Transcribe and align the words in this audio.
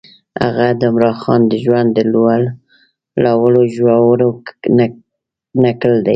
هغه 0.43 0.67
د 0.79 0.81
عمرا 0.89 1.11
خان 1.21 1.41
د 1.47 1.53
ژوند 1.63 1.89
د 1.97 1.99
لوړو 3.23 3.61
ژورو 3.75 4.29
نکل 5.65 5.93
دی. 6.05 6.09